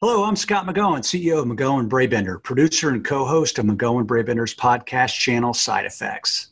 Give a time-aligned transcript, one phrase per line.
[0.00, 5.18] Hello, I'm Scott McGowan, CEO of McGowan Brabender, producer and co-host of McGowan Brabender's podcast
[5.18, 6.50] channel Side Effects.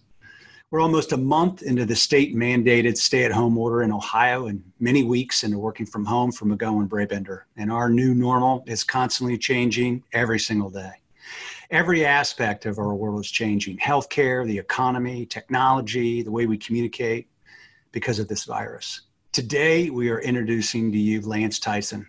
[0.73, 4.65] We're almost a month into the state mandated stay at home order in Ohio and
[4.81, 7.47] many weeks into working from home for McGowan Brabender.
[7.57, 10.95] And our new normal is constantly changing every single day.
[11.71, 17.29] Every aspect of our world is changing healthcare, the economy, technology, the way we communicate
[17.93, 19.03] because of this virus.
[19.31, 22.09] Today, we are introducing to you Lance Tyson,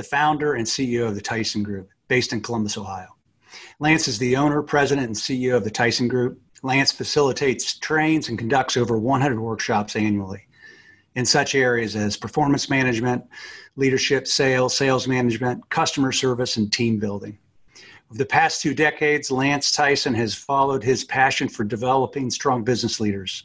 [0.00, 3.08] the founder and CEO of the Tyson Group, based in Columbus, Ohio.
[3.80, 6.40] Lance is the owner, president, and CEO of the Tyson Group.
[6.62, 10.46] Lance facilitates, trains, and conducts over 100 workshops annually
[11.16, 13.22] in such areas as performance management,
[13.76, 17.36] leadership, sales, sales management, customer service, and team building.
[18.12, 23.44] The past two decades, Lance Tyson has followed his passion for developing strong business leaders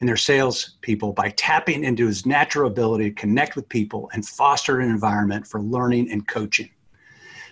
[0.00, 4.80] and their salespeople by tapping into his natural ability to connect with people and foster
[4.80, 6.70] an environment for learning and coaching.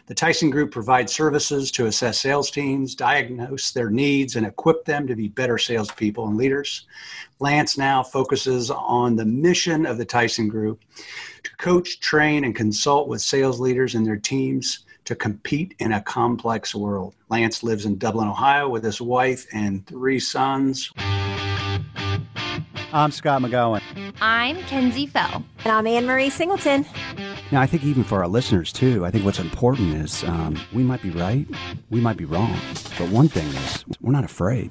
[0.06, 5.06] The Tyson Group provides services to assess sales teams, diagnose their needs, and equip them
[5.06, 6.86] to be better salespeople and leaders.
[7.40, 10.82] Lance now focuses on the mission of the Tyson Group
[11.42, 16.00] to coach, train, and consult with sales leaders and their teams to compete in a
[16.00, 17.14] complex world.
[17.28, 20.92] Lance lives in Dublin, Ohio with his wife and three sons.
[22.92, 23.82] I'm Scott McGowan.
[24.20, 25.44] I'm Kenzie Fell.
[25.64, 26.86] And I'm Anne Marie Singleton.
[27.50, 30.84] Now, I think even for our listeners too, I think what's important is um, we
[30.84, 31.46] might be right,
[31.90, 32.56] we might be wrong.
[32.98, 34.70] But one thing is, we're not afraid.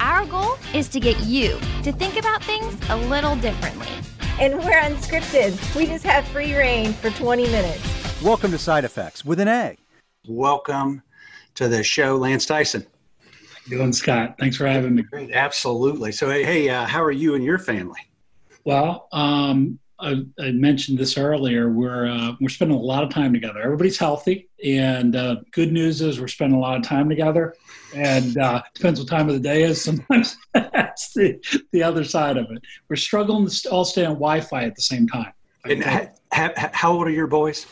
[0.00, 3.88] Our goal is to get you to think about things a little differently.
[4.40, 5.76] And we're unscripted.
[5.76, 7.99] We just have free reign for 20 minutes.
[8.22, 9.76] Welcome to Side Effects with an A.
[10.28, 11.02] Welcome
[11.54, 12.86] to the show, Lance Tyson
[13.70, 14.34] doing, Scott?
[14.38, 15.02] Thanks for having me.
[15.02, 16.12] Great, absolutely.
[16.12, 18.00] So, hey, uh, how are you and your family?
[18.64, 21.70] Well, um, I, I, mentioned this earlier.
[21.70, 23.60] We're uh, we're spending a lot of time together.
[23.60, 27.54] Everybody's healthy, and uh, good news is we're spending a lot of time together.
[27.94, 29.82] And uh, depends what time of the day is.
[29.82, 31.38] Sometimes that's the
[31.72, 32.62] the other side of it.
[32.88, 35.32] We're struggling to all stay on Wi-Fi at the same time.
[35.64, 37.66] And ha, ha, how old are your boys?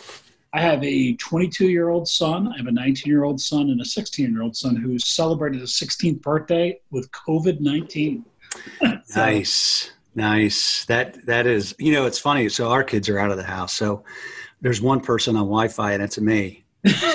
[0.53, 3.81] I have a 22 year old son, I have a 19 year old son, and
[3.81, 8.25] a 16 year old son who celebrated his 16th birthday with COVID 19.
[8.81, 10.85] so, nice, nice.
[10.87, 12.49] That that is, you know, it's funny.
[12.49, 14.05] So our kids are out of the house, so
[14.61, 16.65] there's one person on Wi-Fi, and it's me.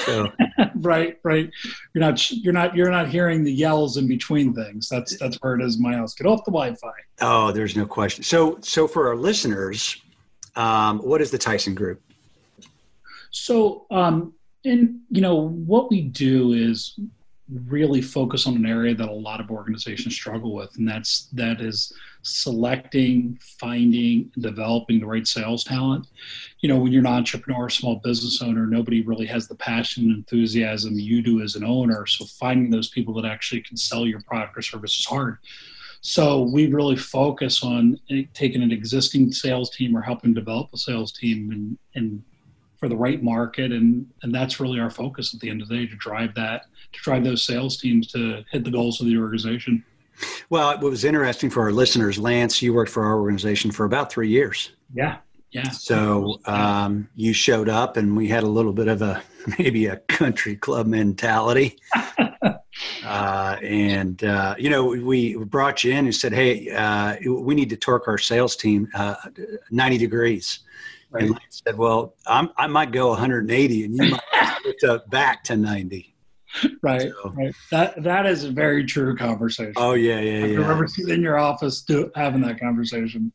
[0.06, 0.32] So.
[0.76, 1.50] right, right.
[1.94, 4.90] You're not you're not you're not hearing the yells in between things.
[4.90, 5.80] That's that's where it is.
[5.80, 6.14] My house.
[6.14, 6.92] Get off the Wi-Fi.
[7.22, 8.24] Oh, there's no question.
[8.24, 10.02] So so for our listeners,
[10.56, 12.02] um, what is the Tyson Group?
[13.34, 14.34] So, um,
[14.64, 16.98] and you know, what we do is
[17.68, 21.60] really focus on an area that a lot of organizations struggle with, and that's that
[21.60, 26.08] is selecting, finding, developing the right sales talent.
[26.62, 30.16] You know, when you're an entrepreneur, small business owner, nobody really has the passion and
[30.16, 32.06] enthusiasm you do as an owner.
[32.06, 35.40] So finding those people that actually can sell your product or service is hard.
[36.02, 40.78] So we really focus on eh, taking an existing sales team or helping develop a
[40.78, 42.24] sales team and, and
[42.84, 45.78] for the right market and and that's really our focus at the end of the
[45.78, 49.18] day to drive that to drive those sales teams to hit the goals of the
[49.18, 49.82] organization.
[50.50, 54.12] Well it was interesting for our listeners lance you worked for our organization for about
[54.12, 54.74] three years.
[54.94, 55.20] Yeah
[55.52, 55.70] yeah.
[55.70, 59.24] So um, you showed up and we had a little bit of a
[59.58, 61.80] maybe a country club mentality.
[63.06, 67.70] Uh, and uh, you know we brought you in and said hey uh, we need
[67.70, 69.16] to torque our sales team uh,
[69.70, 70.62] 90 degrees
[71.14, 71.24] Right.
[71.24, 75.56] And Lance said, "Well, I'm, i might go 180, and you might up back to
[75.56, 76.16] 90."
[76.82, 77.30] Right, so.
[77.32, 77.54] right.
[77.72, 79.74] That that is a very true conversation.
[79.76, 80.58] Oh yeah, yeah, I've yeah.
[80.58, 83.32] Remember sitting in your office do, having that conversation.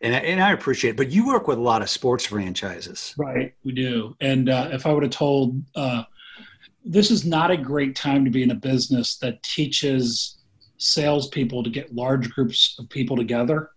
[0.00, 0.96] And, and I appreciate it.
[0.96, 3.14] But you work with a lot of sports franchises.
[3.16, 4.14] Right, we do.
[4.20, 6.02] And uh, if I would have told, uh,
[6.84, 10.38] this is not a great time to be in a business that teaches
[10.76, 13.70] salespeople to get large groups of people together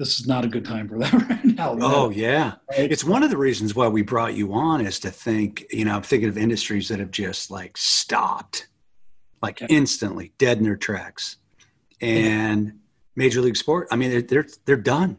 [0.00, 1.76] this is not a good time for that right now.
[1.78, 2.90] Oh yeah, right?
[2.90, 5.66] it's one of the reasons why we brought you on is to think.
[5.70, 8.68] You know, I'm thinking of industries that have just like stopped,
[9.42, 9.66] like yeah.
[9.68, 11.36] instantly, dead in their tracks,
[12.00, 12.72] and yeah.
[13.14, 13.88] Major League Sport.
[13.90, 15.18] I mean, they're they're, they're done.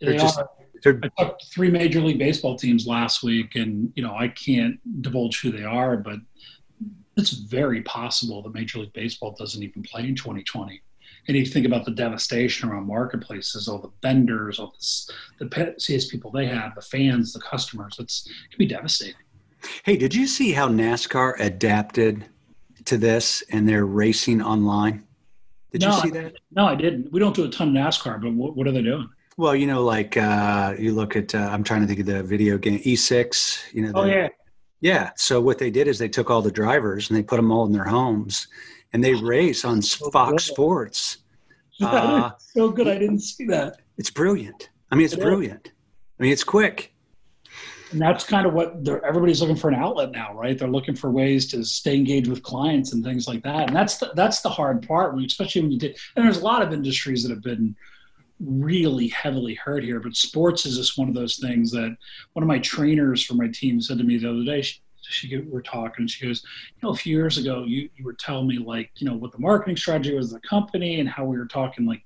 [0.00, 0.38] They're they just.
[0.38, 0.48] Are.
[0.84, 4.28] They're, I talked to three Major League Baseball teams last week, and you know I
[4.28, 6.20] can't divulge who they are, but
[7.16, 10.80] it's very possible that Major League Baseball doesn't even play in 2020
[11.26, 16.06] and you think about the devastation around marketplaces, all the vendors, all this, the CS
[16.06, 17.96] people they have, the fans, the customers.
[17.98, 19.14] It's it can be devastating.
[19.84, 22.26] Hey, did you see how NASCAR adapted
[22.84, 25.04] to this and they're racing online?
[25.72, 26.34] Did no, you see that?
[26.52, 27.10] No, I didn't.
[27.12, 29.08] We don't do a ton of NASCAR, but what, what are they doing?
[29.36, 32.22] Well, you know, like uh, you look at, uh, I'm trying to think of the
[32.22, 33.72] video game E6.
[33.72, 34.28] You know, oh, the, oh yeah,
[34.80, 35.10] Yeah.
[35.16, 37.66] So what they did is they took all the drivers and they put them all
[37.66, 38.46] in their homes,
[38.94, 41.18] and they race on Fox Sports.
[41.82, 42.86] Uh, so good.
[42.86, 43.78] I didn't see that.
[43.98, 44.70] It's brilliant.
[44.92, 45.66] I mean, it's it brilliant.
[45.66, 45.72] Is.
[46.20, 46.94] I mean, it's quick.
[47.90, 50.56] And that's kind of what everybody's looking for an outlet now, right?
[50.56, 53.66] They're looking for ways to stay engaged with clients and things like that.
[53.66, 55.98] And that's the, that's the hard part, especially when you did.
[56.14, 57.74] And there's a lot of industries that have been
[58.38, 61.96] really heavily hurt here, but sports is just one of those things that
[62.34, 64.62] one of my trainers for my team said to me the other day.
[64.62, 68.04] She, she we're talking and she goes you know a few years ago you, you
[68.04, 71.24] were telling me like you know what the marketing strategy was the company and how
[71.24, 72.02] we were talking like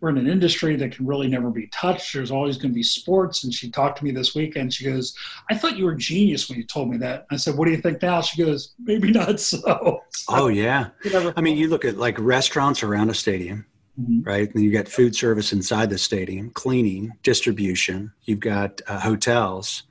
[0.00, 2.82] we're in an industry that can really never be touched there's always going to be
[2.82, 5.14] sports and she talked to me this weekend she goes
[5.50, 7.80] i thought you were genius when you told me that i said what do you
[7.80, 9.58] think now she goes maybe not so,
[10.10, 10.88] so oh yeah
[11.36, 13.64] i mean you look at like restaurants around a stadium
[14.00, 14.22] Mm-hmm.
[14.22, 14.54] right?
[14.54, 18.12] And you got food service inside the stadium, cleaning, distribution.
[18.24, 19.82] You've got uh, hotels.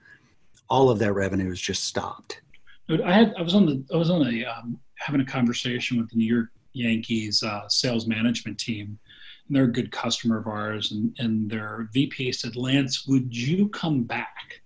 [0.69, 2.41] All of that revenue is just stopped.
[2.89, 6.09] I had I was on the I was on a um, having a conversation with
[6.09, 8.97] the New York Yankees uh, sales management team,
[9.47, 10.91] and they're a good customer of ours.
[10.91, 14.62] And, and their VP said, "Lance, would you come back?"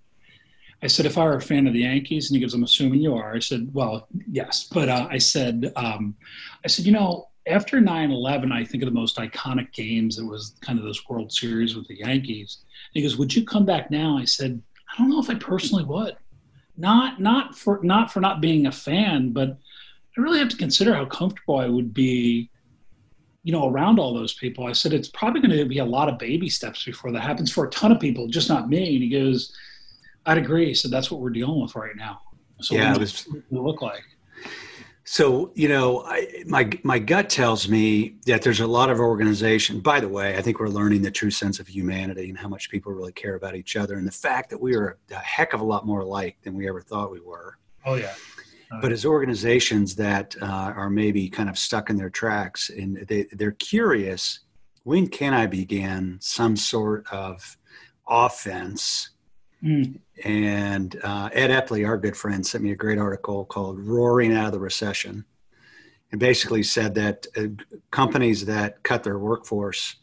[0.82, 3.02] I said, "If I were a fan of the Yankees," and he goes, "I'm assuming
[3.02, 6.16] you are." I said, "Well, yes," but uh, I said, um,
[6.64, 10.18] "I said, you know." After 9/11, I think of the most iconic games.
[10.18, 12.60] It was kind of this World Series with the Yankees.
[12.62, 15.36] And he goes, "Would you come back now?" I said, "I don't know if I
[15.36, 16.16] personally would."
[16.78, 19.58] Not not for not for not being a fan, but
[20.18, 22.50] I really have to consider how comfortable I would be,
[23.44, 24.66] you know, around all those people.
[24.68, 27.52] I said it's probably going to be a lot of baby steps before that happens
[27.52, 28.96] for a ton of people, just not me.
[28.96, 29.56] And he goes,
[30.26, 32.22] "I'd agree." So that's what we're dealing with right now.
[32.62, 34.04] So yeah, what it was, it look like.
[35.06, 39.82] So, you know, I, my my gut tells me that there's a lot of organization.
[39.82, 42.70] By the way, I think we're learning the true sense of humanity and how much
[42.70, 45.60] people really care about each other, and the fact that we are a heck of
[45.60, 47.58] a lot more alike than we ever thought we were.
[47.86, 48.14] Oh yeah.
[48.82, 53.28] but as organizations that uh, are maybe kind of stuck in their tracks and they,
[53.34, 54.40] they're curious,
[54.84, 57.58] when can I begin some sort of
[58.08, 59.10] offense
[59.64, 60.00] Mm.
[60.24, 64.48] And uh, Ed Epley, our good friend, sent me a great article called Roaring Out
[64.48, 65.26] of the Recession.
[66.12, 67.48] And basically said that uh,
[67.90, 69.96] companies that cut their workforce,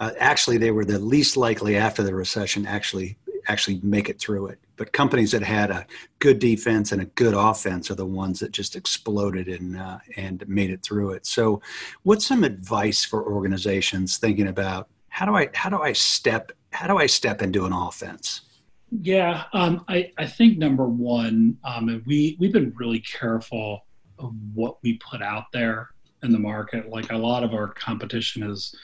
[0.00, 3.16] uh, actually, they were the least likely after the recession actually
[3.48, 4.58] actually make it through it.
[4.76, 5.86] But companies that had a
[6.18, 10.46] good defense and a good offense are the ones that just exploded and uh, and
[10.48, 11.26] made it through it.
[11.26, 11.62] So,
[12.02, 16.86] what's some advice for organizations thinking about how do I how do I step how
[16.88, 18.42] do I step into an offense?
[18.90, 23.84] Yeah, um, I, I think number one, um, we we've been really careful
[24.18, 25.90] of what we put out there
[26.22, 26.88] in the market.
[26.88, 28.74] Like a lot of our competition is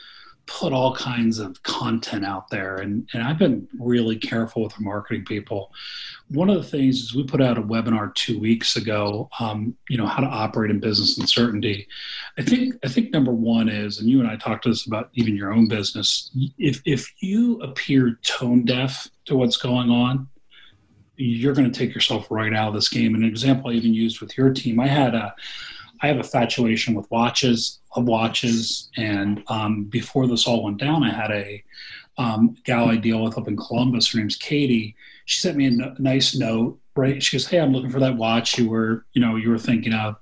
[0.47, 4.81] put all kinds of content out there and, and i've been really careful with our
[4.81, 5.73] marketing people.
[6.29, 9.99] One of the things is we put out a webinar two weeks ago um, you
[9.99, 11.87] know how to operate in business uncertainty
[12.39, 15.11] i think i think number one is and you and i talked to this about
[15.15, 20.27] even your own business if if you appear tone deaf to what's going on
[21.17, 23.15] you're going to take yourself right out of this game.
[23.15, 25.35] And an example i even used with your team i had a
[26.03, 31.05] I have a fatuation with watches, of watches, and um, before this all went down,
[31.05, 31.63] I had a
[32.19, 34.13] um, gal I deal with up in Columbus.
[34.13, 34.97] Her name's Katie.
[35.27, 36.79] She sent me a nice note.
[36.95, 39.59] Right, she goes, "Hey, I'm looking for that watch you were, you know, you were
[39.59, 40.17] thinking of."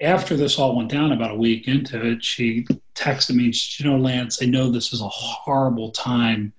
[0.00, 3.52] After this all went down, about a week into it, she texted me.
[3.78, 6.52] You know, Lance, I know this is a horrible time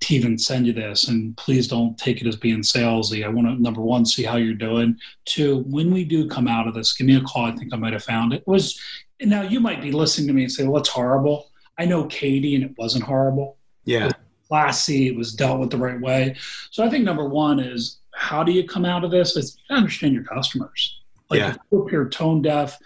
[0.00, 1.08] to even send you this.
[1.08, 3.24] And please don't take it as being salesy.
[3.24, 4.98] I want to, number one, see how you're doing.
[5.24, 7.46] Two, when we do come out of this, give me a call.
[7.46, 8.42] I think I might have found it.
[8.42, 8.80] it was
[9.20, 11.50] now you might be listening to me and say, well, it's horrible.
[11.78, 13.56] I know Katie and it wasn't horrible.
[13.84, 14.08] Yeah.
[14.08, 14.16] It
[14.48, 15.08] classy.
[15.08, 16.36] It was dealt with the right way.
[16.70, 19.36] So I think number one is how do you come out of this?
[19.36, 21.00] Is you understand your customers.
[21.30, 21.56] Like yeah.
[21.72, 22.78] if you're tone deaf.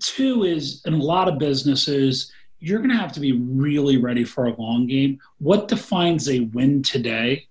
[0.00, 4.24] Two is in a lot of businesses, you're going to have to be really ready
[4.24, 5.18] for a long game.
[5.38, 7.46] What defines a win today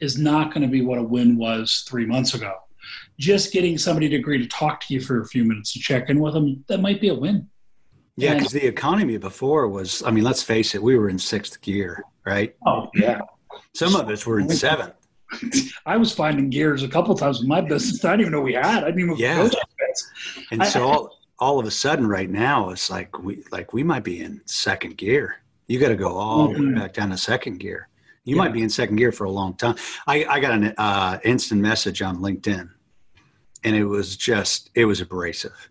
[0.00, 2.54] is not going to be what a win was three months ago.
[3.18, 6.10] Just getting somebody to agree to talk to you for a few minutes to check
[6.10, 7.48] in with them, that might be a win.
[8.16, 11.60] Yeah, because the economy before was, I mean, let's face it, we were in sixth
[11.60, 12.54] gear, right?
[12.66, 13.20] Oh, yeah.
[13.74, 14.94] Some of us were in seventh.
[15.84, 18.04] I was finding gears a couple times in my business.
[18.04, 18.84] I didn't even know we had.
[18.84, 19.48] I didn't even yeah.
[20.50, 24.04] And so all, all of a sudden right now it's like we like we might
[24.04, 26.54] be in second gear you got to go all mm-hmm.
[26.54, 26.80] the way mm-hmm.
[26.80, 27.88] back down to second gear
[28.24, 28.42] you yeah.
[28.42, 29.76] might be in second gear for a long time
[30.06, 32.70] i, I got an uh, instant message on linkedin
[33.64, 35.70] and it was just it was abrasive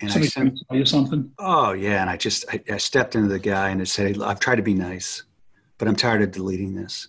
[0.00, 1.30] and Somebody I sent tell you something.
[1.38, 4.40] Oh yeah, and I just I, I stepped into the guy and I said, "I've
[4.40, 5.22] tried to be nice,
[5.78, 7.06] but I'm tired of deleting this.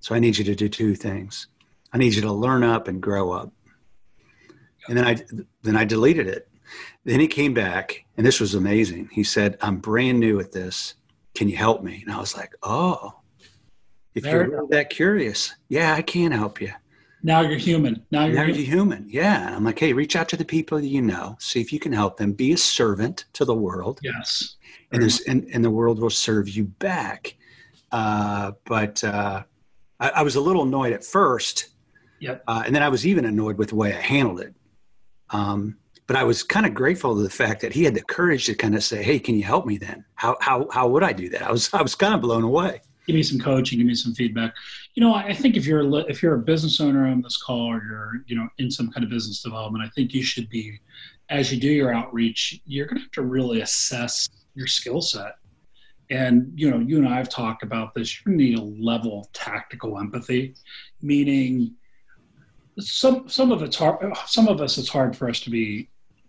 [0.00, 1.46] So I need you to do two things.
[1.94, 3.52] I need you to learn up and grow up,
[4.88, 5.16] And then I
[5.62, 6.48] then I deleted it.
[7.04, 9.08] Then he came back, and this was amazing.
[9.12, 10.94] He said, "I'm brand new at this.
[11.34, 13.20] Can you help me?" And I was like, "Oh,
[14.14, 16.72] if There you're really that curious, yeah, I can help you."
[17.22, 18.04] Now you're human.
[18.10, 18.54] Now you're Now human.
[18.60, 19.46] you're human, yeah.
[19.46, 21.78] And I'm like, "Hey, reach out to the people that you know, see if you
[21.80, 22.32] can help them.
[22.32, 24.56] Be a servant to the world, Yes.
[24.92, 27.36] and this, and, and the world will serve you back."
[27.92, 29.42] Uh, but uh,
[30.00, 31.68] I, I was a little annoyed at first
[32.20, 32.42] Yep.
[32.48, 34.54] uh, and then I was even annoyed with the way I handled it.
[35.30, 38.46] Um, but I was kind of grateful to the fact that he had the courage
[38.46, 41.12] to kind of say, "Hey, can you help me?" Then how how how would I
[41.12, 41.42] do that?
[41.42, 42.80] I was I was kind of blown away.
[43.06, 44.54] give me some coaching, give me some feedback.
[44.94, 47.82] You know, I think if you're if you're a business owner on this call or
[47.84, 50.80] you're you know in some kind of business development, I think you should be
[51.30, 55.36] as you do your outreach, you're going to have to really assess your skill set.
[56.10, 58.24] And you know, you and I have talked about this.
[58.24, 60.54] You need a level of tactical empathy,
[61.00, 61.74] meaning
[62.78, 64.14] some some of it's hard.
[64.26, 65.88] Some of us, it's hard for us to be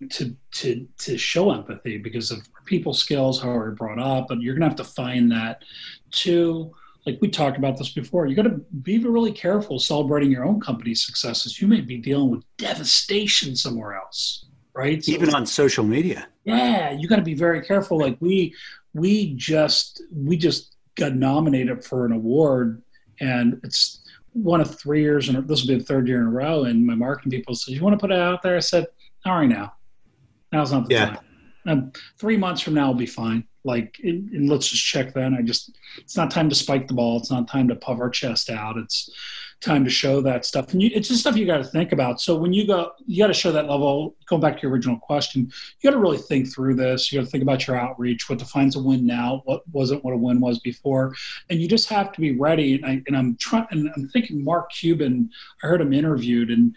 [0.09, 4.53] to to to show empathy because of people skills, how we're brought up, and you're
[4.55, 5.63] gonna have to find that
[6.11, 6.71] too.
[7.05, 10.59] Like we talked about this before, you got to be really careful celebrating your own
[10.59, 11.61] company's successes.
[11.61, 15.03] You may be dealing with devastation somewhere else, right?
[15.03, 16.27] So- Even on social media.
[16.45, 17.99] yeah, you got to be very careful.
[17.99, 18.55] Like we,
[18.95, 22.81] we just we just got nominated for an award,
[23.19, 24.01] and it's
[24.33, 26.63] one of three years, and this will be the third year in a row.
[26.63, 28.87] And my marketing people said, "You want to put it out there?" I said,
[29.27, 29.73] "All right, now,
[30.55, 31.05] now's not the Yeah.
[31.05, 31.19] time.
[31.67, 33.43] Um, three months from now will be fine.
[33.63, 35.33] Like, and, and let's just check then.
[35.33, 37.17] I just, it's not time to spike the ball.
[37.17, 38.77] It's not time to puff our chest out.
[38.77, 39.09] It's
[39.61, 40.73] time to show that stuff.
[40.73, 42.21] And you, it's just stuff you got to think about.
[42.21, 44.15] So when you go, you got to show that level.
[44.27, 47.11] Going back to your original question, you got to really think through this.
[47.11, 50.13] You got to think about your outreach, what defines a win now, what wasn't what
[50.13, 51.15] a win was before,
[51.49, 52.75] and you just have to be ready.
[52.75, 55.31] And, I, and I'm trying, and I'm thinking Mark Cuban.
[55.63, 56.75] I heard him interviewed, and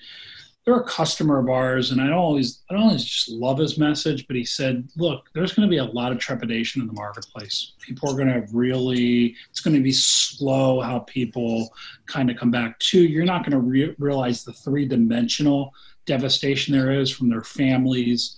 [0.69, 3.79] they're a customer of ours, and I don't always, I don't always just love his
[3.79, 6.93] message, but he said, "Look, there's going to be a lot of trepidation in the
[6.93, 7.73] marketplace.
[7.81, 11.73] People are going to really, it's going to be slow how people
[12.05, 13.01] kind of come back to.
[13.01, 15.73] You're not going to re- realize the three dimensional
[16.05, 18.37] devastation there is from their families,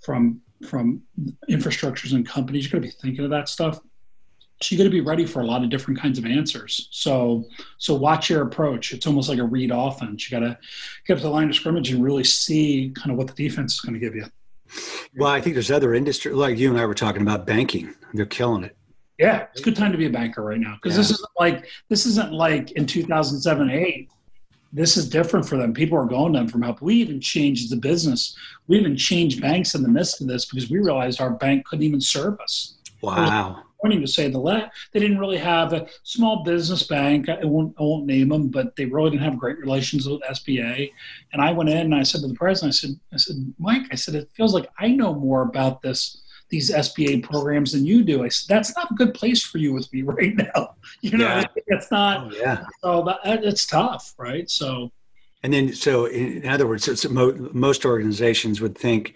[0.00, 1.00] from from
[1.48, 2.64] infrastructures and companies.
[2.64, 3.80] You're going to be thinking of that stuff.
[4.62, 6.88] So you got to be ready for a lot of different kinds of answers.
[6.90, 7.46] So
[7.78, 8.92] so watch your approach.
[8.92, 10.30] It's almost like a read offense.
[10.30, 10.58] You got to
[11.06, 13.74] get up to the line of scrimmage and really see kind of what the defense
[13.74, 14.26] is going to give you.
[15.16, 17.94] Well, I think there's other industry like you and I were talking about banking.
[18.12, 18.76] They're killing it.
[19.18, 21.66] Yeah, it's a good time to be a banker right now because this isn't like
[21.88, 24.10] this isn't like in 2007 8
[24.72, 27.70] this is different for them people are going to them from help we even changed
[27.70, 28.36] the business
[28.68, 31.84] we even changed banks in the midst of this because we realized our bank couldn't
[31.84, 33.62] even serve us Wow.
[33.80, 37.74] Pointing to say the la- they didn't really have a small business bank I won't,
[37.78, 40.90] I won't name them but they really didn't have great relations with sba
[41.32, 43.82] and i went in and i said to the president i said i said mike
[43.90, 48.02] i said it feels like i know more about this these SBA programs than you
[48.02, 48.24] do.
[48.24, 50.74] I said, that's not a good place for you with me right now.
[51.00, 51.44] You know, Yeah.
[51.68, 52.64] it's not, Oh, yeah.
[52.82, 54.50] so that, it's tough, right?
[54.50, 54.90] So,
[55.44, 59.14] And then, so in, in other words, it's mo- most organizations would think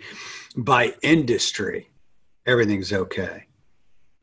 [0.57, 1.89] by industry,
[2.47, 3.47] everything's okay.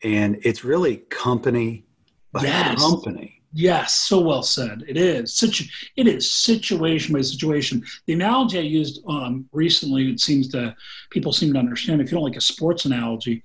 [0.03, 1.85] And it's really company
[2.31, 2.79] by Yes.
[2.79, 3.41] company.
[3.53, 4.83] yes, so well said.
[4.87, 7.83] It is such, it is situation by situation.
[8.07, 10.75] The analogy I used um, recently, it seems to
[11.09, 12.01] people seem to understand.
[12.01, 13.43] If you don't like a sports analogy,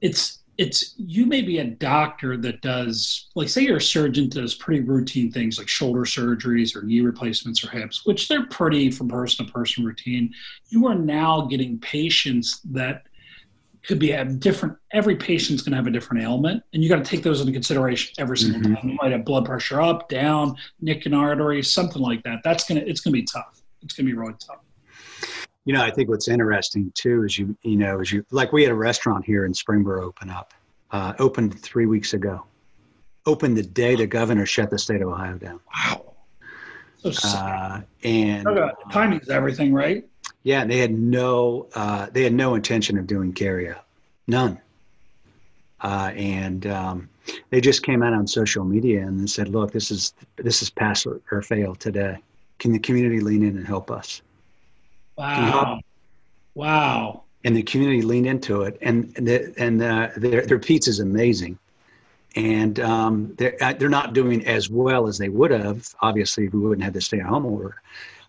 [0.00, 4.40] it's it's you may be a doctor that does like say you're a surgeon that
[4.40, 8.88] does pretty routine things like shoulder surgeries or knee replacements or hips which they're pretty
[8.88, 10.32] from person to person routine
[10.68, 13.02] you are now getting patients that
[13.86, 16.96] could be have different every patient's going to have a different ailment and you got
[16.96, 18.74] to take those into consideration every single Mhm.
[18.80, 18.88] time.
[18.90, 22.40] You might have blood pressure up down nick an artery something like that.
[22.42, 23.60] That's going to it's going to be tough.
[23.82, 24.60] It's going to be really tough.
[25.66, 28.62] You know, I think what's interesting too is you, you know, is you like we
[28.62, 30.52] had a restaurant here in Springboro open up,
[30.90, 32.44] uh, opened three weeks ago,
[33.26, 35.60] opened the day the governor shut the state of Ohio down.
[35.74, 36.14] wow.
[37.02, 38.70] So Uh, and okay.
[38.90, 40.04] timing is everything right
[40.44, 43.84] yeah, and they had no, uh, they had no intention of doing carry out,
[44.26, 44.60] none.
[45.80, 47.08] Uh, and um,
[47.50, 51.04] they just came out on social media and said, "Look, this is this is pass
[51.04, 52.18] or, or fail today.
[52.58, 54.22] Can the community lean in and help us?"
[55.16, 55.80] Wow.
[56.54, 57.24] Wow.
[57.44, 61.58] and the community leaned into it and the, and uh, their their pizza is amazing
[62.36, 66.52] and um, they're uh, they're not doing as well as they would have obviously if
[66.52, 67.80] we wouldn't have the stay at home order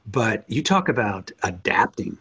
[0.07, 2.17] but you talk about adapting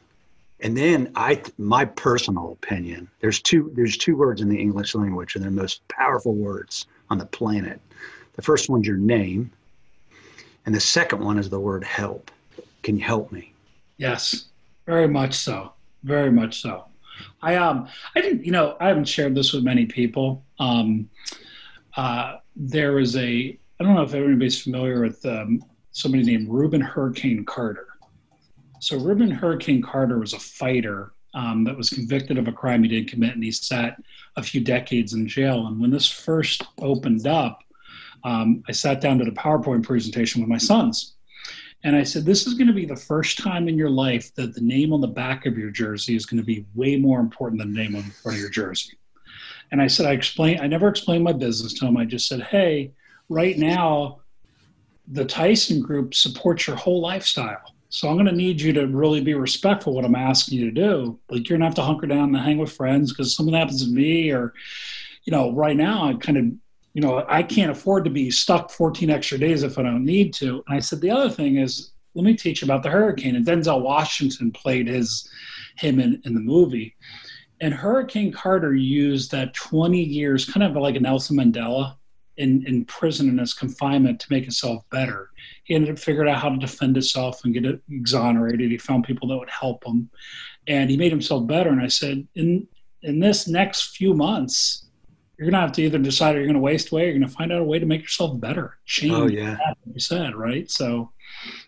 [0.60, 5.34] and then I my personal opinion there's two there's two words in the English language
[5.34, 7.80] and they're the most powerful words on the planet
[8.34, 9.50] the first one's your name
[10.66, 12.30] and the second one is the word help
[12.82, 13.52] can you help me
[13.96, 14.46] Yes.
[14.86, 15.72] very much so.
[16.02, 16.84] Very much so.
[17.40, 20.44] I um I didn't you know I haven't shared this with many people.
[20.58, 21.08] Um,
[21.96, 25.62] uh, there is a I don't know if everybody's familiar with um,
[25.94, 27.86] somebody named Rubin Hurricane Carter.
[28.80, 32.88] So Rubin Hurricane Carter was a fighter um, that was convicted of a crime he
[32.88, 33.96] didn't commit, and he sat
[34.36, 35.66] a few decades in jail.
[35.66, 37.60] And when this first opened up,
[38.24, 41.14] um, I sat down to the PowerPoint presentation with my sons.
[41.84, 44.54] And I said, This is going to be the first time in your life that
[44.54, 47.60] the name on the back of your jersey is going to be way more important
[47.60, 48.98] than the name on the front of your jersey.
[49.70, 51.96] And I said, I explained, I never explained my business to him.
[51.96, 52.92] I just said, Hey,
[53.28, 54.20] right now,
[55.08, 57.74] the Tyson Group supports your whole lifestyle.
[57.88, 60.72] So I'm going to need you to really be respectful what I'm asking you to
[60.72, 61.18] do.
[61.30, 63.84] Like you're going to have to hunker down and hang with friends because something happens
[63.84, 64.52] to me or,
[65.24, 66.44] you know, right now I kind of,
[66.94, 70.34] you know, I can't afford to be stuck 14 extra days if I don't need
[70.34, 70.64] to.
[70.66, 73.36] And I said, the other thing is, let me teach you about the hurricane.
[73.36, 75.28] And Denzel Washington played his,
[75.76, 76.96] him in, in the movie.
[77.60, 81.96] And Hurricane Carter used that 20 years, kind of like a Nelson Mandela
[82.36, 85.30] in, in prison in his confinement to make himself better
[85.64, 88.70] he ended up figuring out how to defend himself and get it exonerated.
[88.70, 90.10] He found people that would help him,
[90.66, 91.70] and he made himself better.
[91.70, 92.68] And I said, in
[93.02, 94.86] in this next few months,
[95.38, 97.62] you're gonna have to either decide you're gonna waste away, or you're gonna find out
[97.62, 98.74] a way to make yourself better.
[98.74, 99.12] Oh, Change.
[99.14, 99.56] Oh yeah.
[99.92, 100.70] You said right.
[100.70, 101.10] So,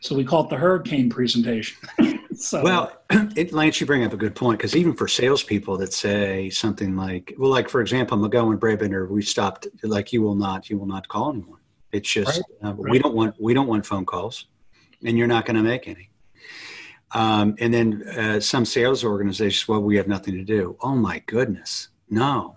[0.01, 1.77] so we call it the hurricane presentation.
[2.41, 5.93] so, well, it, Lance, you bring up a good point because even for salespeople that
[5.93, 9.67] say something like, well, like for example, McGowan Brabender, we stopped.
[9.83, 11.59] Like, you will not, you will not call anyone
[11.97, 12.71] it's just right.
[12.71, 12.91] Uh, right.
[12.91, 14.47] we don't want we don't want phone calls,
[15.05, 16.11] and you're not going to make any.
[17.13, 20.77] Um, and then uh, some sales organizations, well, we have nothing to do.
[20.81, 22.57] Oh my goodness, no.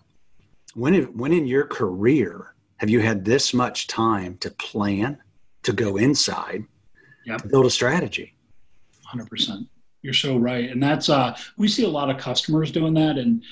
[0.75, 5.19] When in, when in your career have you had this much time to plan,
[5.63, 6.65] to go inside,
[7.25, 7.41] yep.
[7.41, 8.35] to build a strategy?
[9.09, 9.67] Hundred percent.
[10.03, 13.43] You're so right, and that's uh, we see a lot of customers doing that, and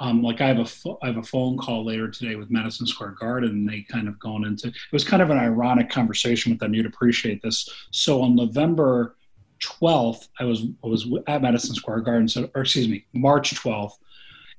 [0.00, 2.86] um, like I have a fo- I have a phone call later today with Madison
[2.86, 6.52] Square Garden, and they kind of gone into it was kind of an ironic conversation
[6.52, 6.74] with them.
[6.74, 7.66] You'd appreciate this.
[7.90, 9.16] So on November
[9.62, 13.94] 12th, I was I was at Madison Square Garden, so or excuse me, March 12th,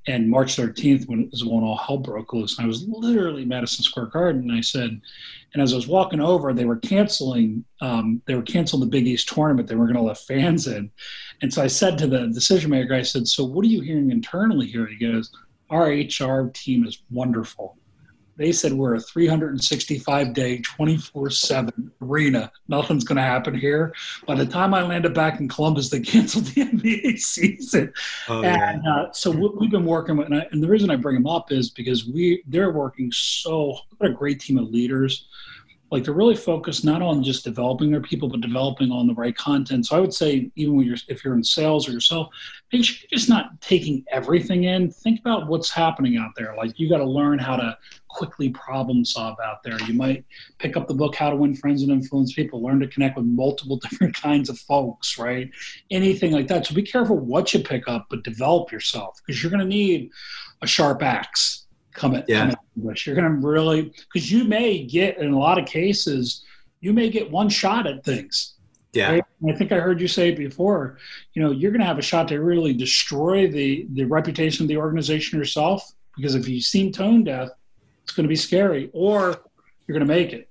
[0.09, 2.57] and March 13th when it was when all hell broke loose.
[2.57, 4.99] And I was literally Madison Square Garden, and I said,
[5.53, 9.05] and as I was walking over, they were canceling um, they were canceling the Big
[9.05, 9.67] East tournament.
[9.67, 10.89] They weren't going to let fans in,
[11.41, 14.09] and so I said to the decision maker, I said, So what are you hearing
[14.09, 14.87] internally here?
[14.87, 15.31] He goes,
[15.69, 17.77] Our HR team is wonderful.
[18.39, 22.49] They said we're a 365 day, 24 7 arena.
[22.69, 23.93] Nothing's going to happen here.
[24.25, 27.93] By the time I landed back in Columbus, they canceled the NBA season.
[28.29, 31.15] Oh, and uh, so we've been working with, and, I, and the reason I bring
[31.15, 35.27] them up is because we they're working so, what a great team of leaders
[35.91, 39.35] like they're really focused not on just developing their people but developing on the right
[39.35, 39.85] content.
[39.85, 42.29] So i would say even when you're if you're in sales or yourself
[42.71, 44.91] make sure you're just not taking everything in.
[44.91, 46.55] Think about what's happening out there.
[46.55, 49.79] Like you got to learn how to quickly problem solve out there.
[49.83, 50.25] You might
[50.57, 53.25] pick up the book how to win friends and influence people learn to connect with
[53.25, 55.49] multiple different kinds of folks right?
[55.91, 56.65] Anything like that.
[56.65, 60.11] So be careful what you pick up but develop yourself because you're going to need
[60.61, 62.41] a sharp axe come at, yeah.
[62.41, 63.07] come at English.
[63.07, 66.43] You're going to really because you may get in a lot of cases
[66.81, 68.55] you may get one shot at things.
[68.93, 69.23] Yeah, right?
[69.47, 70.97] I think I heard you say before.
[71.33, 74.67] You know, you're going to have a shot to really destroy the the reputation of
[74.67, 77.49] the organization yourself because if you seem tone deaf,
[78.03, 79.41] it's going to be scary, or
[79.87, 80.49] you're going to make it.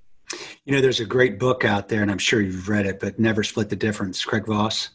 [0.64, 3.18] You know, there's a great book out there, and I'm sure you've read it, but
[3.18, 4.24] Never Split the Difference.
[4.24, 4.90] Craig Voss.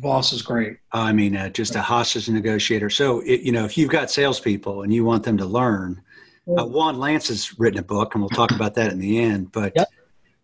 [0.00, 0.78] Voss is great.
[0.92, 2.90] I mean, uh, just a hostage negotiator.
[2.90, 6.02] So, it, you know, if you've got salespeople and you want them to learn,
[6.48, 9.52] uh, Juan Lance has written a book, and we'll talk about that in the end.
[9.52, 9.88] But yep.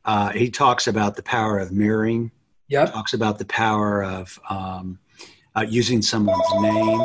[0.05, 2.31] uh, he talks about the power of mirroring.
[2.69, 2.87] Yeah.
[2.87, 4.99] Talks about the power of um,
[5.57, 7.01] uh, using someone's name.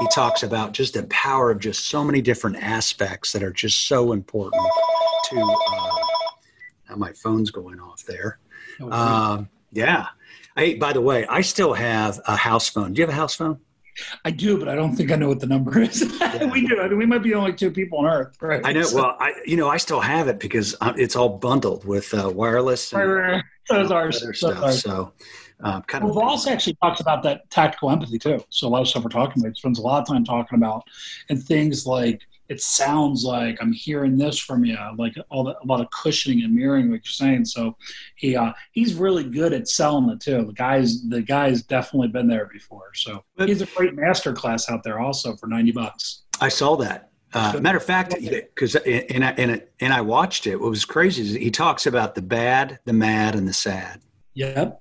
[0.00, 3.86] He talks about just the power of just so many different aspects that are just
[3.86, 4.62] so important
[5.26, 5.40] to.
[5.40, 5.96] Uh,
[6.88, 8.38] now my phone's going off there.
[8.80, 10.06] Um, yeah.
[10.60, 12.92] Hey, by the way, I still have a house phone.
[12.92, 13.60] Do you have a house phone?
[14.26, 16.02] I do, but I don't think I know what the number is.
[16.52, 16.78] We do.
[16.78, 18.60] I mean, we might be the only two people on Earth, right?
[18.62, 18.82] I know.
[18.82, 22.12] So, well, I you know I still have it because uh, it's all bundled with
[22.12, 22.92] uh, wireless.
[22.92, 23.44] And, right, right.
[23.68, 24.22] So is ours.
[24.22, 24.62] Other stuff.
[24.62, 24.82] Ours.
[24.82, 25.14] So.
[25.62, 28.44] Um, kind well, of Voss actually talks about that tactical empathy too.
[28.50, 30.56] So a lot of stuff we're talking about, he spends a lot of time talking
[30.56, 30.84] about,
[31.28, 32.20] and things like
[32.50, 36.42] it sounds like I'm hearing this from you, like all the, a lot of cushioning
[36.42, 37.44] and mirroring what you're saying.
[37.44, 37.76] So
[38.16, 40.44] he uh, he's really good at selling it too.
[40.44, 42.90] The guys the guy's definitely been there before.
[42.94, 46.22] So he's a great master class out there also for ninety bucks.
[46.40, 47.06] I saw that.
[47.32, 50.56] Uh, matter of fact, because and I, and, and I watched it.
[50.56, 54.00] What was crazy is he talks about the bad, the mad, and the sad.
[54.34, 54.80] Yep.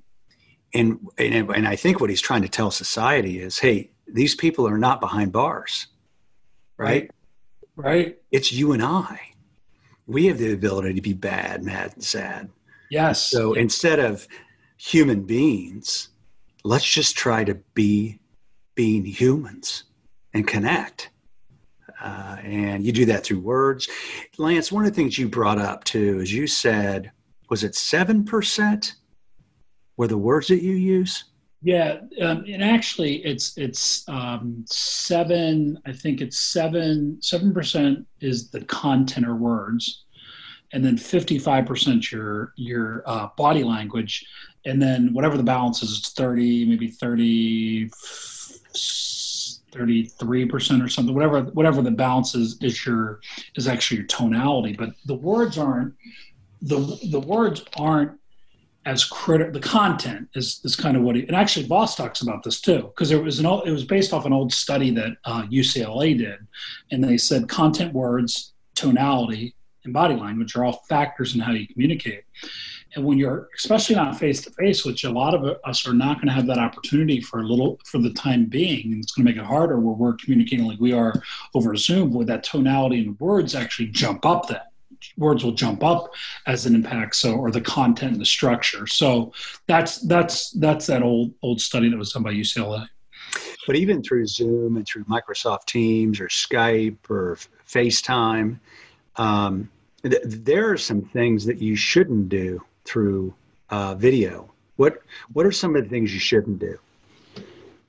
[0.73, 4.67] and, and and I think what he's trying to tell society is, hey, these people
[4.67, 5.88] are not behind bars,
[6.77, 7.03] right?
[7.03, 7.12] Right.
[8.31, 9.21] It's you and I.
[10.05, 12.49] We have the ability to be bad, mad, and sad.
[12.89, 13.21] Yes.
[13.21, 14.27] So instead of
[14.77, 16.09] human beings,
[16.63, 18.19] let's just try to be
[18.75, 19.83] being humans
[20.33, 21.09] and connect.
[22.01, 23.89] Uh, and you do that through words.
[24.37, 27.11] Lance, one of the things you brought up too is you said,
[27.49, 28.93] was it 7%
[29.97, 31.25] were the words that you use?
[31.61, 35.77] Yeah, um, and actually, it's it's um, seven.
[35.85, 37.17] I think it's seven.
[37.21, 40.05] Seven percent is the content or words,
[40.71, 44.25] and then fifty five percent your your uh, body language,
[44.65, 47.89] and then whatever the balance is, it's thirty, maybe 30,
[49.71, 51.13] 33 percent or something.
[51.13, 53.19] Whatever whatever the balance is is your
[53.55, 54.73] is actually your tonality.
[54.73, 55.93] But the words aren't
[56.61, 56.79] the
[57.11, 58.17] the words aren't
[58.89, 59.54] as critical.
[59.54, 62.82] The content is is kind of what he and actually Voss talks about this too
[62.93, 66.17] because it was an old, it was based off an old study that uh, UCLA
[66.17, 66.39] did,
[66.91, 71.67] and they said content, words, tonality, and body language are all factors in how you
[71.67, 72.23] communicate.
[72.95, 76.17] And when you're especially not face to face, which a lot of us are not
[76.17, 79.23] going to have that opportunity for a little for the time being, and it's going
[79.28, 81.13] to make it harder where we're communicating like we are
[81.54, 84.68] over Zoom, where that tonality and words actually jump up that
[85.17, 86.13] words will jump up
[86.45, 88.88] as an impact so or the content and the structure.
[88.88, 89.33] So
[89.67, 92.88] that's that's that's that old old study that was done by ucla
[93.67, 98.57] but even through zoom and through microsoft teams or skype or facetime
[99.19, 99.69] um,
[100.03, 103.33] th- there are some things that you shouldn't do through
[103.69, 104.51] uh, video.
[104.77, 105.01] What
[105.33, 106.79] what are some of the things you shouldn't do?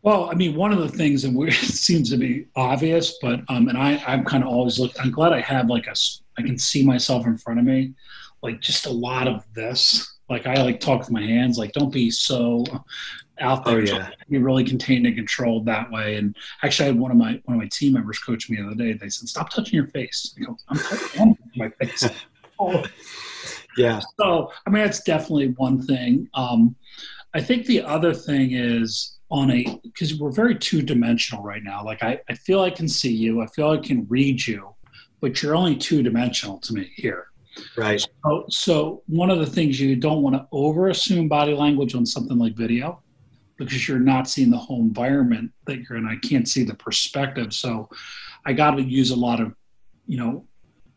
[0.03, 3.69] Well, I mean, one of the things, and it seems to be obvious, but um,
[3.69, 4.93] and I, I'm kind of always look.
[5.01, 5.95] I'm glad I have like a
[6.41, 7.95] I can see myself in front of me,
[8.43, 10.19] like just a lot of this.
[10.29, 11.59] Like I like talk with my hands.
[11.59, 12.65] Like don't be so
[13.41, 13.79] out there.
[13.79, 14.11] Oh, yeah.
[14.29, 16.17] Be really contained and controlled that way.
[16.17, 18.67] And actually, I had one of my one of my team members coach me the
[18.67, 18.93] other day.
[18.93, 22.09] They said, "Stop touching your face." I go, "I'm touching my face."
[22.59, 22.85] oh.
[23.77, 24.01] Yeah.
[24.19, 26.29] So I mean, that's definitely one thing.
[26.35, 26.75] Um,
[27.35, 31.85] I think the other thing is on a because we're very two dimensional right now.
[31.85, 33.41] Like I, I feel I can see you.
[33.41, 34.75] I feel I can read you
[35.21, 37.27] but you're only two dimensional to me here.
[37.77, 38.01] Right.
[38.25, 42.07] So, so one of the things you don't want to over assume body language on
[42.07, 43.03] something like video
[43.57, 46.07] because you're not seeing the whole environment that you're in.
[46.07, 47.53] I can't see the perspective.
[47.53, 47.89] So
[48.47, 49.55] I got to use a lot of,
[50.07, 50.47] you know,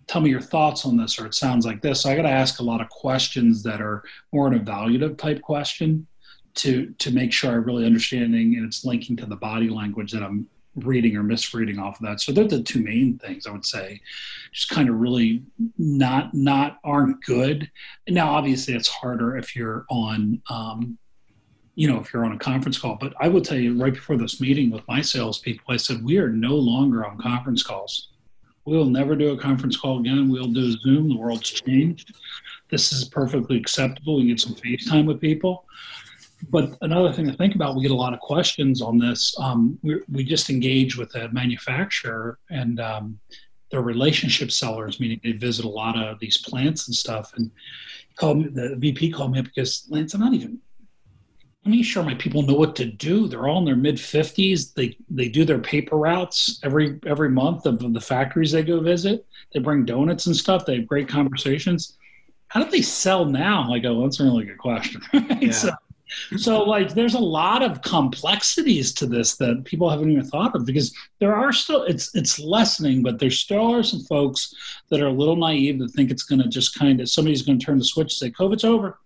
[0.07, 2.01] tell me your thoughts on this or it sounds like this.
[2.01, 5.41] So I got to ask a lot of questions that are more an evaluative type
[5.41, 6.07] question
[6.55, 10.21] to to make sure I'm really understanding and it's linking to the body language that
[10.21, 12.21] I'm reading or misreading off of that.
[12.21, 14.01] So they're the two main things I would say.
[14.51, 15.43] Just kind of really
[15.77, 17.69] not not aren't good.
[18.07, 20.41] Now, obviously, it's harder if you're on.
[20.49, 20.97] Um,
[21.75, 24.15] you know, if you're on a conference call, but I will tell you right before
[24.15, 28.09] this meeting with my salespeople, I said, we are no longer on conference calls.
[28.65, 30.29] We'll never do a conference call again.
[30.29, 31.09] We'll do Zoom.
[31.09, 32.13] The world's changed.
[32.69, 34.17] This is perfectly acceptable.
[34.17, 35.65] We get some FaceTime with people
[36.49, 39.35] but another thing to think about, we get a lot of questions on this.
[39.39, 43.19] Um, we, we just engage with a manufacturer and um,
[43.71, 47.33] they're relationship sellers, meaning they visit a lot of these plants and stuff.
[47.35, 47.49] And
[48.15, 50.59] called me, the VP called me up because Lance, I'm not even.
[51.65, 53.25] I'm not sure my people know what to do.
[53.27, 54.73] They're all in their mid 50s.
[54.73, 59.25] They they do their paper routes every every month of the factories they go visit.
[59.53, 60.65] They bring donuts and stuff.
[60.65, 61.97] They have great conversations.
[62.49, 63.73] How do they sell now?
[63.73, 65.01] I go, that's a really good question.
[65.13, 65.51] Yeah.
[65.51, 65.71] so,
[66.37, 70.65] so like there's a lot of complexities to this that people haven't even thought of
[70.65, 74.53] because there are still it's it's lessening but there still are some folks
[74.89, 77.59] that are a little naive that think it's going to just kind of somebody's going
[77.59, 78.99] to turn the switch and say covid's over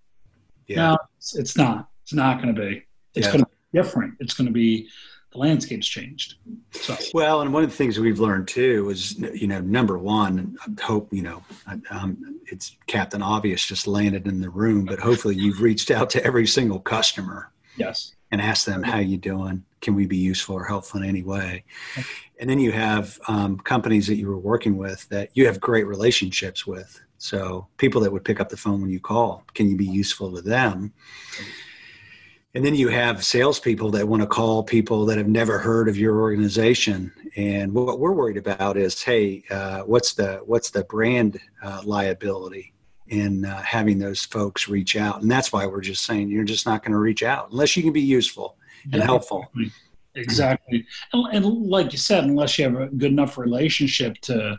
[0.67, 0.75] yeah.
[0.75, 2.83] no it's, it's not it's not going to be
[3.15, 3.33] it's yeah.
[3.33, 4.87] going to be different it's going to be
[5.31, 6.35] the landscape's changed.
[6.71, 6.95] So.
[7.13, 10.81] Well, and one of the things we've learned too is, you know, number one, I
[10.81, 11.43] hope, you know,
[11.89, 16.23] um, it's Captain Obvious just landed in the room, but hopefully you've reached out to
[16.23, 17.51] every single customer.
[17.75, 18.13] Yes.
[18.31, 19.63] And asked them, how you doing?
[19.79, 21.63] Can we be useful or helpful in any way?
[22.39, 25.87] And then you have um, companies that you were working with that you have great
[25.87, 26.99] relationships with.
[27.19, 30.33] So people that would pick up the phone when you call, can you be useful
[30.35, 30.91] to them?
[32.57, 35.95] And then you have salespeople that want to call people that have never heard of
[35.95, 37.13] your organization.
[37.35, 42.73] And what we're worried about is, hey, uh, what's the what's the brand uh, liability
[43.09, 45.21] in uh, having those folks reach out?
[45.21, 47.83] And that's why we're just saying you're just not going to reach out unless you
[47.83, 49.45] can be useful and yeah, helpful.
[50.15, 50.83] Exactly.
[51.13, 54.57] And, and like you said, unless you have a good enough relationship to,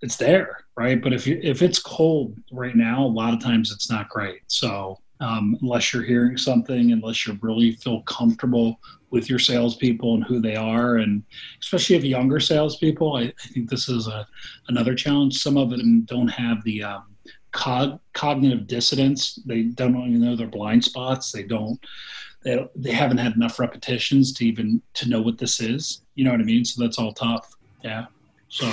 [0.00, 1.02] it's there, right?
[1.02, 4.40] But if you if it's cold right now, a lot of times it's not great.
[4.46, 10.24] So um, unless you're hearing something, unless you really feel comfortable with your salespeople and
[10.24, 11.22] who they are, and
[11.60, 14.26] especially if younger salespeople, I, I think this is a,
[14.68, 15.38] another challenge.
[15.38, 17.16] Some of them don't have the um,
[17.52, 19.36] cog- cognitive dissonance.
[19.46, 21.32] They don't even know their blind spots.
[21.32, 21.80] They don't.
[22.42, 26.02] They, they haven't had enough repetitions to even to know what this is.
[26.14, 26.64] You know what I mean?
[26.64, 27.54] So that's all tough.
[27.82, 28.06] Yeah.
[28.48, 28.70] So.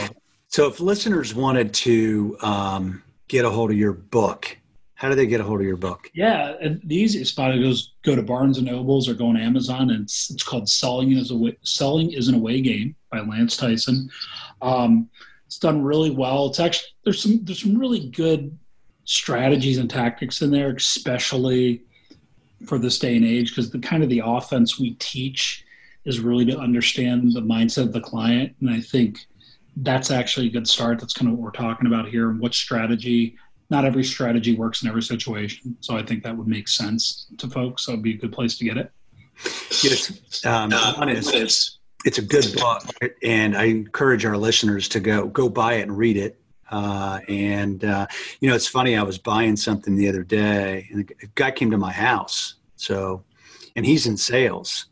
[0.47, 4.55] So if listeners wanted to um, get a hold of your book,
[4.95, 6.09] how do they get a hold of your book?
[6.13, 10.03] Yeah, the easiest spot is go to Barnes and Nobles or go on Amazon, and
[10.03, 14.09] it's, it's called "Selling is a Way, Selling is an Away Game" by Lance Tyson.
[14.61, 15.09] Um,
[15.45, 16.47] it's done really well.
[16.47, 18.57] It's actually there's some there's some really good
[19.05, 21.83] strategies and tactics in there, especially
[22.65, 25.65] for this day and age, because the kind of the offense we teach
[26.05, 29.19] is really to understand the mindset of the client, and I think
[29.77, 30.99] that's actually a good start.
[30.99, 33.37] That's kind of what we're talking about here, what strategy
[33.73, 35.75] not every strategy works in every situation.
[35.79, 37.83] So I think that would make sense to folks.
[37.83, 38.91] So it'd be a good place to get it.
[39.83, 40.71] Yes, um,
[41.09, 42.83] is it's a good book,
[43.23, 46.39] and I encourage our listeners to go go buy it and read it.
[46.69, 48.05] Uh, and uh,
[48.39, 48.95] you know, it's funny.
[48.95, 52.55] I was buying something the other day, and a guy came to my house.
[52.75, 53.23] So,
[53.75, 54.85] and he's in sales,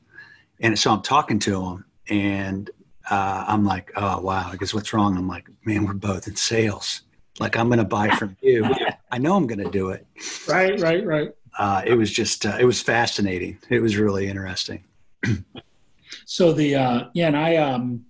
[0.59, 2.69] and so I'm talking to him, and
[3.11, 6.35] uh, I'm like, "Oh wow, I guess what's wrong?" I'm like, "Man, we're both in
[6.35, 7.03] sales."
[7.41, 8.63] Like I'm going to buy from you.
[9.11, 10.05] I know I'm going to do it.
[10.47, 11.31] Right, right, right.
[11.57, 13.57] Uh, it was just uh, it was fascinating.
[13.69, 14.83] It was really interesting.
[16.25, 18.05] so the uh, yeah, and I um,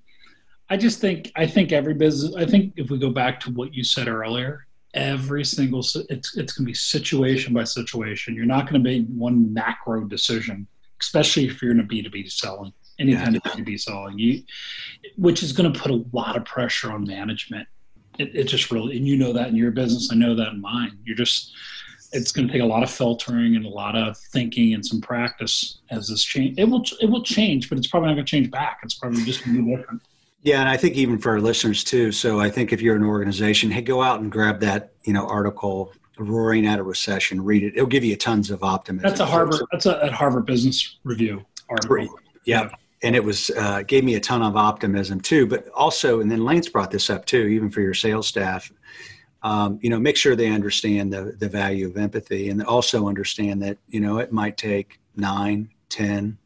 [0.69, 2.35] I just think I think every business.
[2.35, 6.53] I think if we go back to what you said earlier, every single it's it's
[6.53, 8.35] going to be situation by situation.
[8.35, 10.67] You're not going to make one macro decision,
[10.99, 13.77] especially if you're in a B two B selling any kind of B two B
[13.77, 14.19] selling.
[14.19, 14.43] You,
[15.17, 17.67] which is going to put a lot of pressure on management
[18.21, 20.62] it, it just really, and you know that in your business, I know that in
[20.62, 20.97] mine.
[21.03, 21.51] You're just,
[22.12, 25.01] it's going to take a lot of filtering and a lot of thinking and some
[25.01, 26.57] practice as this change.
[26.57, 28.79] It will, it will change, but it's probably not going to change back.
[28.84, 30.01] It's probably just going to be different.
[30.43, 32.12] Yeah, and I think even for our listeners too.
[32.12, 35.27] So I think if you're an organization, hey, go out and grab that, you know,
[35.27, 39.25] article roaring out of recession read it it'll give you tons of optimism that's a
[39.25, 42.07] harvard that's a, a harvard business review article
[42.45, 42.69] yeah
[43.03, 45.47] and it was uh, gave me a ton of optimism too.
[45.47, 48.71] But also, and then Lance brought this up too, even for your sales staff.
[49.43, 53.61] Um, you know, make sure they understand the the value of empathy, and also understand
[53.63, 56.37] that you know it might take nine, 10,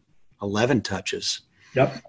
[0.42, 1.42] 11 touches.
[1.76, 2.02] Yep.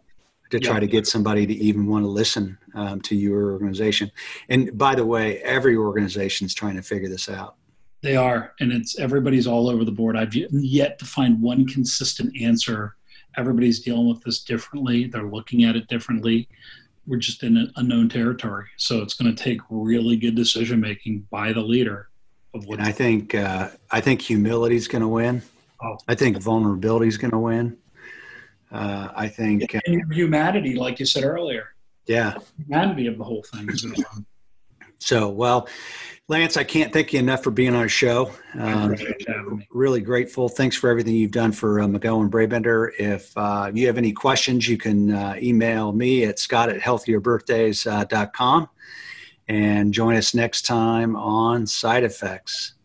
[0.52, 0.82] To try yep.
[0.82, 4.12] to get somebody to even want to listen um, to your organization.
[4.48, 7.56] And by the way, every organization is trying to figure this out.
[8.00, 10.16] They are, and it's everybody's all over the board.
[10.16, 12.94] I've yet to find one consistent answer
[13.37, 15.07] everybody's dealing with this differently.
[15.07, 16.49] They're looking at it differently.
[17.07, 18.66] We're just in an unknown territory.
[18.77, 22.09] So it's going to take really good decision making by the leader.
[22.55, 25.42] Of what and I think uh, I think humility is going to win.
[25.83, 25.99] Oh.
[26.09, 27.77] I think vulnerability is going to win.
[28.72, 31.75] Uh, I think and uh, humanity, like you said earlier.
[32.07, 34.27] Yeah, humanity of the whole thing is going to win.
[34.98, 35.68] So well,
[36.28, 38.32] Lance, I can't thank you enough for being on our show.
[38.54, 38.96] Um,
[39.70, 40.48] really grateful.
[40.48, 42.92] Thanks for everything you've done for uh, McGowan Brabender.
[42.98, 48.62] If uh, you have any questions, you can uh, email me at scott at healthierbirthdays.com
[48.62, 48.66] uh,
[49.46, 52.75] and join us next time on Side Effects.